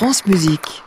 [0.00, 0.82] France Musique.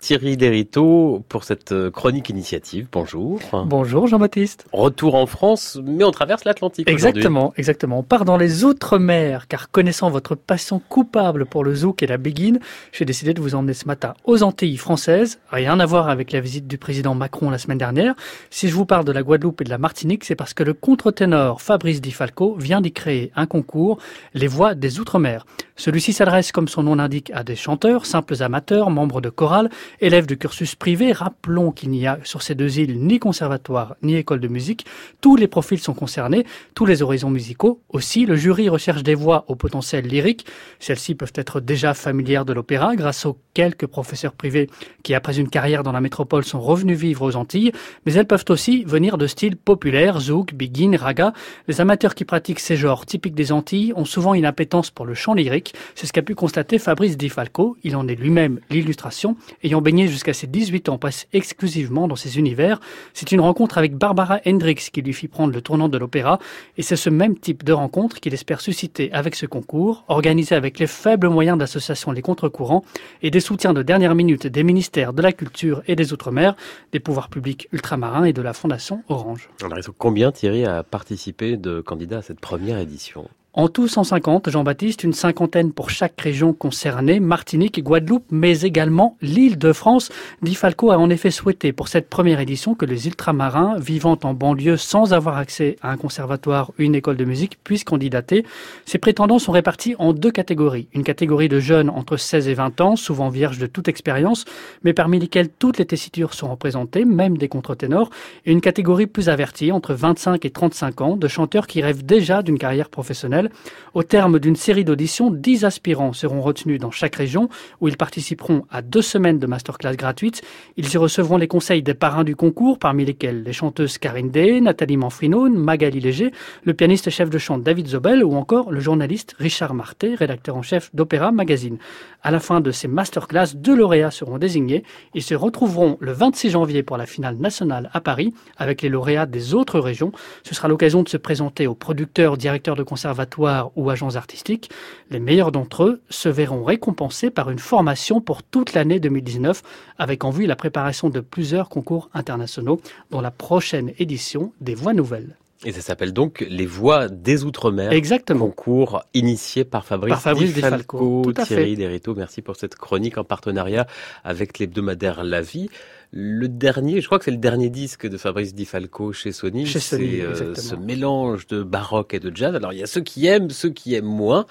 [0.00, 2.86] Thierry Derito pour cette euh, chronique initiative.
[2.92, 3.40] Bonjour.
[3.66, 4.66] Bonjour Jean-Baptiste.
[4.72, 6.88] Retour en France, mais on traverse l'Atlantique.
[6.88, 7.98] Exactement, exactement.
[7.98, 12.16] On part dans les Outre-mer, car connaissant votre passion coupable pour le zouk et la
[12.16, 12.60] béguine,
[12.92, 15.40] j'ai décidé de vous emmener ce matin aux Antilles françaises.
[15.50, 18.14] Rien à voir avec la visite du président Macron la semaine dernière.
[18.50, 20.74] Si je vous parle de la Guadeloupe et de la Martinique, c'est parce que le
[20.74, 23.98] contre-ténor Fabrice Di Falco vient d'y créer un concours,
[24.34, 25.44] Les Voix des Outre-mer.
[25.76, 29.70] Celui-ci s'adresse, comme son nom l'indique, à des chanteurs, simples amateurs, membres de chorale,
[30.00, 31.12] élèves de cursus privé.
[31.12, 34.86] Rappelons qu'il n'y a sur ces deux îles ni conservatoire ni école de musique.
[35.20, 37.80] Tous les profils sont concernés, tous les horizons musicaux.
[37.88, 40.46] Aussi, le jury recherche des voix au potentiel lyrique.
[40.78, 44.68] Celles-ci peuvent être déjà familières de l'opéra grâce aux quelques professeurs privés
[45.02, 47.72] qui, après une carrière dans la métropole, sont revenus vivre aux Antilles.
[48.06, 51.32] Mais elles peuvent aussi venir de styles populaires, zouk, biguine, raga.
[51.66, 55.14] Les amateurs qui pratiquent ces genres typiques des Antilles ont souvent une appétence pour le
[55.14, 55.58] chant lyrique
[55.94, 57.76] c'est ce qu'a pu constater Fabrice Di Falco.
[57.82, 62.38] Il en est lui-même l'illustration, ayant baigné jusqu'à ses 18 ans passe exclusivement dans ces
[62.38, 62.80] univers.
[63.14, 66.38] C'est une rencontre avec Barbara Hendricks qui lui fit prendre le tournant de l'opéra,
[66.76, 70.78] et c'est ce même type de rencontre qu'il espère susciter avec ce concours, organisé avec
[70.78, 72.84] les faibles moyens d'association Les Contre-Courants
[73.22, 76.56] et des soutiens de dernière minute des ministères de la Culture et des Outre-mer,
[76.92, 79.48] des pouvoirs publics ultramarins et de la Fondation Orange.
[79.62, 83.28] Alors, combien Thierry a participé de candidats à cette première édition?
[83.54, 89.56] En tout 150, Jean-Baptiste, une cinquantaine pour chaque région concernée, Martinique, Guadeloupe, mais également l'île
[89.58, 90.10] de France.
[90.42, 94.34] Di Falco a en effet souhaité pour cette première édition que les ultramarins vivant en
[94.34, 98.44] banlieue sans avoir accès à un conservatoire ou une école de musique puissent candidater.
[98.84, 100.86] Ces prétendants sont répartis en deux catégories.
[100.92, 104.44] Une catégorie de jeunes entre 16 et 20 ans, souvent vierges de toute expérience,
[104.84, 108.10] mais parmi lesquels toutes les tessitures sont représentées, même des contre-ténors,
[108.44, 112.42] et une catégorie plus avertie, entre 25 et 35 ans, de chanteurs qui rêvent déjà
[112.42, 113.47] d'une carrière professionnelle
[113.94, 117.48] au terme d'une série d'auditions, 10 aspirants seront retenus dans chaque région
[117.80, 120.42] où ils participeront à deux semaines de masterclass gratuites.
[120.76, 124.60] Ils y recevront les conseils des parrains du concours, parmi lesquels les chanteuses Karine Day,
[124.60, 126.32] Nathalie Manfrino, Magali Léger,
[126.64, 130.62] le pianiste chef de chant David Zobel ou encore le journaliste Richard Marté, rédacteur en
[130.62, 131.78] chef d'Opéra Magazine.
[132.22, 134.84] À la fin de ces masterclass, deux lauréats seront désignés.
[135.14, 139.26] Ils se retrouveront le 26 janvier pour la finale nationale à Paris avec les lauréats
[139.26, 140.12] des autres régions.
[140.42, 144.70] Ce sera l'occasion de se présenter aux producteurs, directeurs de conservatoires ou agents artistiques,
[145.10, 149.62] les meilleurs d'entre eux se verront récompensés par une formation pour toute l'année 2019
[149.98, 152.80] avec en vue la préparation de plusieurs concours internationaux
[153.10, 155.36] dont la prochaine édition des Voix Nouvelles.
[155.64, 157.92] Et ça s'appelle donc Les Voix des Outre-mer.
[157.92, 158.46] Exactement.
[158.46, 160.54] Concours initié par Fabrice, par Fabrice.
[160.54, 163.86] Tout à Thierry Derito, merci pour cette chronique en partenariat
[164.22, 165.68] avec l'hebdomadaire La Vie.
[166.12, 169.66] Le dernier, je crois que c'est le dernier disque de Fabrice Di Falco chez Sony.
[169.66, 172.54] Chez Sony, euh, ce mélange de baroque et de jazz.
[172.54, 174.46] Alors il y a ceux qui aiment, ceux qui aiment moins.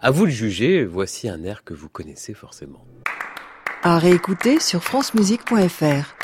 [0.00, 0.84] À vous de juger.
[0.84, 2.84] Voici un air que vous connaissez forcément.
[3.82, 6.21] À réécouter sur francemusique.fr.